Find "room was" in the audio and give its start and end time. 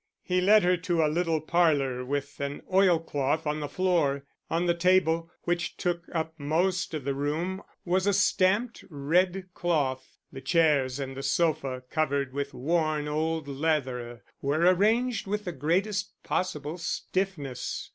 7.13-8.07